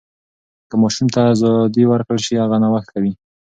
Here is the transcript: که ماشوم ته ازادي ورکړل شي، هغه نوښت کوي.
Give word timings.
که 0.69 0.75
ماشوم 0.81 1.07
ته 1.13 1.21
ازادي 1.33 1.83
ورکړل 1.87 2.19
شي، 2.25 2.33
هغه 2.43 2.57
نوښت 2.63 2.87
کوي. 2.93 3.13